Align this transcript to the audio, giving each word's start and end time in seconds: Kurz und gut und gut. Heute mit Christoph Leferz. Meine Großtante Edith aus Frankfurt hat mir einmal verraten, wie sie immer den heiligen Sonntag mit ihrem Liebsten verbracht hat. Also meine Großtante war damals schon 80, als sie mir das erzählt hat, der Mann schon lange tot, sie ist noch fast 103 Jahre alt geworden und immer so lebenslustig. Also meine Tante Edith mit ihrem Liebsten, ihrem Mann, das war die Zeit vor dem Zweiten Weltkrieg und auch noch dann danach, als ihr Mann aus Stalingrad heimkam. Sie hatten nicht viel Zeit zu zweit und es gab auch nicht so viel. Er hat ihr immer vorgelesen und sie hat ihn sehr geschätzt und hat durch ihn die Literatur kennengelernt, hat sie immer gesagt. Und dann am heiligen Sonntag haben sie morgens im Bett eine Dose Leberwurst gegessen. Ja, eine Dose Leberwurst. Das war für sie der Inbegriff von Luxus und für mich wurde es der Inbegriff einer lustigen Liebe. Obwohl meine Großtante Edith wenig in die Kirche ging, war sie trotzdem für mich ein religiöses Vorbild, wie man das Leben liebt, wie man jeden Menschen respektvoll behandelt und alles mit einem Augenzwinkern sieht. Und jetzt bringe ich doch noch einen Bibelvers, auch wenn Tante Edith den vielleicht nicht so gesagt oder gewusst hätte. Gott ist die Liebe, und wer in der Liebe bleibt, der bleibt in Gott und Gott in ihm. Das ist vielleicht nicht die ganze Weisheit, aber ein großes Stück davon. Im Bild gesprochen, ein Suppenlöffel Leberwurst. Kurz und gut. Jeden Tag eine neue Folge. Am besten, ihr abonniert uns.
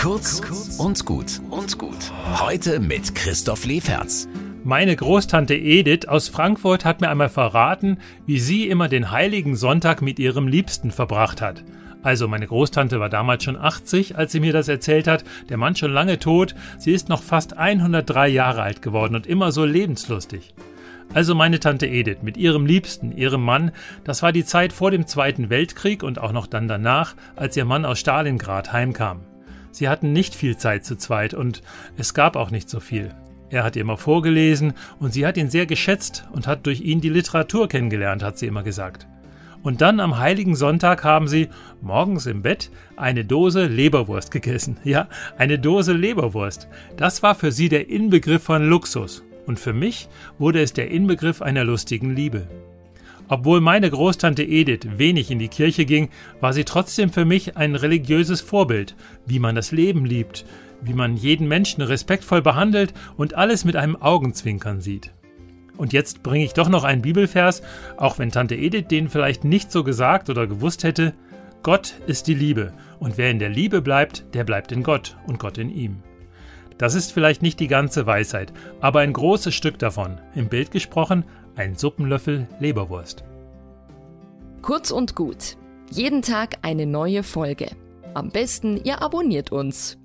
Kurz 0.00 0.40
und 0.78 1.04
gut 1.04 1.42
und 1.50 1.76
gut. 1.76 2.10
Heute 2.40 2.80
mit 2.80 3.14
Christoph 3.14 3.66
Leferz. 3.66 4.28
Meine 4.64 4.96
Großtante 4.96 5.54
Edith 5.54 6.08
aus 6.08 6.30
Frankfurt 6.30 6.86
hat 6.86 7.02
mir 7.02 7.10
einmal 7.10 7.28
verraten, 7.28 7.98
wie 8.24 8.40
sie 8.40 8.70
immer 8.70 8.88
den 8.88 9.10
heiligen 9.10 9.56
Sonntag 9.56 10.00
mit 10.00 10.18
ihrem 10.18 10.48
Liebsten 10.48 10.90
verbracht 10.90 11.42
hat. 11.42 11.64
Also 12.02 12.28
meine 12.28 12.46
Großtante 12.46 12.98
war 12.98 13.10
damals 13.10 13.44
schon 13.44 13.58
80, 13.58 14.16
als 14.16 14.32
sie 14.32 14.40
mir 14.40 14.54
das 14.54 14.68
erzählt 14.68 15.06
hat, 15.06 15.22
der 15.50 15.58
Mann 15.58 15.76
schon 15.76 15.92
lange 15.92 16.18
tot, 16.18 16.54
sie 16.78 16.92
ist 16.92 17.10
noch 17.10 17.22
fast 17.22 17.58
103 17.58 18.26
Jahre 18.28 18.62
alt 18.62 18.80
geworden 18.80 19.14
und 19.14 19.26
immer 19.26 19.52
so 19.52 19.66
lebenslustig. 19.66 20.54
Also 21.12 21.34
meine 21.34 21.60
Tante 21.60 21.86
Edith 21.86 22.22
mit 22.22 22.38
ihrem 22.38 22.64
Liebsten, 22.64 23.12
ihrem 23.12 23.44
Mann, 23.44 23.70
das 24.04 24.22
war 24.22 24.32
die 24.32 24.46
Zeit 24.46 24.72
vor 24.72 24.90
dem 24.90 25.06
Zweiten 25.06 25.50
Weltkrieg 25.50 26.02
und 26.02 26.18
auch 26.18 26.32
noch 26.32 26.46
dann 26.46 26.68
danach, 26.68 27.16
als 27.36 27.54
ihr 27.58 27.66
Mann 27.66 27.84
aus 27.84 27.98
Stalingrad 27.98 28.72
heimkam. 28.72 29.26
Sie 29.72 29.88
hatten 29.88 30.12
nicht 30.12 30.34
viel 30.34 30.56
Zeit 30.56 30.84
zu 30.84 30.96
zweit 30.96 31.34
und 31.34 31.62
es 31.96 32.14
gab 32.14 32.36
auch 32.36 32.50
nicht 32.50 32.68
so 32.68 32.80
viel. 32.80 33.14
Er 33.50 33.64
hat 33.64 33.76
ihr 33.76 33.82
immer 33.82 33.96
vorgelesen 33.96 34.74
und 34.98 35.12
sie 35.12 35.26
hat 35.26 35.36
ihn 35.36 35.50
sehr 35.50 35.66
geschätzt 35.66 36.24
und 36.32 36.46
hat 36.46 36.66
durch 36.66 36.80
ihn 36.80 37.00
die 37.00 37.08
Literatur 37.08 37.68
kennengelernt, 37.68 38.22
hat 38.22 38.38
sie 38.38 38.46
immer 38.46 38.62
gesagt. 38.62 39.06
Und 39.62 39.82
dann 39.82 40.00
am 40.00 40.18
heiligen 40.18 40.54
Sonntag 40.54 41.04
haben 41.04 41.28
sie 41.28 41.48
morgens 41.82 42.26
im 42.26 42.42
Bett 42.42 42.70
eine 42.96 43.24
Dose 43.24 43.66
Leberwurst 43.66 44.30
gegessen. 44.30 44.78
Ja, 44.84 45.08
eine 45.36 45.58
Dose 45.58 45.92
Leberwurst. 45.92 46.68
Das 46.96 47.22
war 47.22 47.34
für 47.34 47.52
sie 47.52 47.68
der 47.68 47.90
Inbegriff 47.90 48.44
von 48.44 48.66
Luxus 48.66 49.24
und 49.46 49.58
für 49.58 49.72
mich 49.72 50.08
wurde 50.38 50.62
es 50.62 50.72
der 50.72 50.90
Inbegriff 50.90 51.42
einer 51.42 51.64
lustigen 51.64 52.14
Liebe. 52.14 52.46
Obwohl 53.30 53.60
meine 53.60 53.88
Großtante 53.88 54.42
Edith 54.42 54.98
wenig 54.98 55.30
in 55.30 55.38
die 55.38 55.48
Kirche 55.48 55.84
ging, 55.84 56.08
war 56.40 56.52
sie 56.52 56.64
trotzdem 56.64 57.10
für 57.10 57.24
mich 57.24 57.56
ein 57.56 57.76
religiöses 57.76 58.40
Vorbild, 58.40 58.96
wie 59.24 59.38
man 59.38 59.54
das 59.54 59.70
Leben 59.70 60.04
liebt, 60.04 60.44
wie 60.82 60.94
man 60.94 61.16
jeden 61.16 61.46
Menschen 61.46 61.80
respektvoll 61.80 62.42
behandelt 62.42 62.92
und 63.16 63.34
alles 63.34 63.64
mit 63.64 63.76
einem 63.76 63.94
Augenzwinkern 63.94 64.80
sieht. 64.80 65.12
Und 65.76 65.92
jetzt 65.92 66.24
bringe 66.24 66.44
ich 66.44 66.54
doch 66.54 66.68
noch 66.68 66.82
einen 66.82 67.02
Bibelvers, 67.02 67.62
auch 67.96 68.18
wenn 68.18 68.32
Tante 68.32 68.56
Edith 68.56 68.88
den 68.88 69.08
vielleicht 69.08 69.44
nicht 69.44 69.70
so 69.70 69.84
gesagt 69.84 70.28
oder 70.28 70.48
gewusst 70.48 70.82
hätte. 70.82 71.14
Gott 71.62 71.94
ist 72.08 72.26
die 72.26 72.34
Liebe, 72.34 72.72
und 72.98 73.16
wer 73.16 73.30
in 73.30 73.38
der 73.38 73.48
Liebe 73.48 73.80
bleibt, 73.80 74.24
der 74.34 74.42
bleibt 74.42 74.72
in 74.72 74.82
Gott 74.82 75.16
und 75.28 75.38
Gott 75.38 75.56
in 75.56 75.70
ihm. 75.70 76.02
Das 76.80 76.94
ist 76.94 77.12
vielleicht 77.12 77.42
nicht 77.42 77.60
die 77.60 77.68
ganze 77.68 78.06
Weisheit, 78.06 78.54
aber 78.80 79.00
ein 79.00 79.12
großes 79.12 79.54
Stück 79.54 79.78
davon. 79.78 80.18
Im 80.34 80.48
Bild 80.48 80.70
gesprochen, 80.70 81.24
ein 81.56 81.76
Suppenlöffel 81.76 82.46
Leberwurst. 82.60 83.24
Kurz 84.62 84.90
und 84.90 85.14
gut. 85.14 85.56
Jeden 85.90 86.22
Tag 86.22 86.58
eine 86.62 86.86
neue 86.86 87.22
Folge. 87.22 87.68
Am 88.14 88.30
besten, 88.30 88.80
ihr 88.84 89.02
abonniert 89.02 89.52
uns. 89.52 89.98